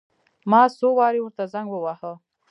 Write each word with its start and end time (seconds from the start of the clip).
ما 0.51 0.61
څو 0.77 0.87
وارې 0.99 1.19
ورته 1.23 1.43
زنګ 1.53 1.67
وواهه. 1.71 2.13